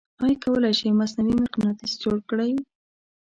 آیا 0.23 0.35
کولی 0.43 0.73
شئ 0.79 0.91
مصنوعې 0.99 1.35
مقناطیس 1.43 1.93
جوړ 2.03 2.17
کړئ؟ 2.29 2.51